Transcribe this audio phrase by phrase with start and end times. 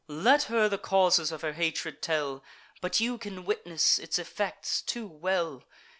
[0.07, 2.43] Let her the causes of her hatred tell;
[2.81, 5.63] But you can witness its effects too well.